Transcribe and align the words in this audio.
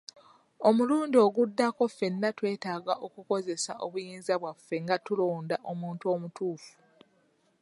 Omulundi 0.67 1.17
oguddako 1.25 1.83
ffenna 1.91 2.29
twetaaga 2.37 2.93
okukozesa 3.05 3.71
obuyinza 3.85 4.33
bwaffe 4.41 4.75
nga 4.83 4.95
tulonda 5.05 5.55
omuntu 5.71 6.05
omutuufu. 6.13 6.73